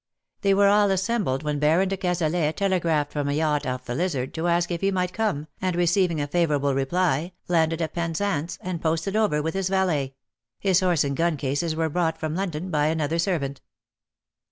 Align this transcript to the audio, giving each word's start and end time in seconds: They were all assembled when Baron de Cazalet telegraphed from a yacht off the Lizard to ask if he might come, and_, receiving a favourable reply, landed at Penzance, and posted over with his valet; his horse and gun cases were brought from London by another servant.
They 0.41 0.55
were 0.55 0.65
all 0.67 0.89
assembled 0.89 1.43
when 1.43 1.59
Baron 1.59 1.89
de 1.89 1.95
Cazalet 1.95 2.55
telegraphed 2.57 3.11
from 3.13 3.27
a 3.29 3.33
yacht 3.33 3.67
off 3.67 3.85
the 3.85 3.93
Lizard 3.93 4.33
to 4.33 4.47
ask 4.47 4.71
if 4.71 4.81
he 4.81 4.89
might 4.89 5.13
come, 5.13 5.45
and_, 5.61 5.75
receiving 5.75 6.19
a 6.19 6.25
favourable 6.25 6.73
reply, 6.73 7.33
landed 7.47 7.83
at 7.83 7.93
Penzance, 7.93 8.57
and 8.61 8.81
posted 8.81 9.15
over 9.15 9.43
with 9.43 9.53
his 9.53 9.69
valet; 9.69 10.15
his 10.59 10.79
horse 10.79 11.03
and 11.03 11.15
gun 11.15 11.37
cases 11.37 11.75
were 11.75 11.87
brought 11.87 12.17
from 12.17 12.33
London 12.33 12.71
by 12.71 12.87
another 12.87 13.19
servant. 13.19 13.61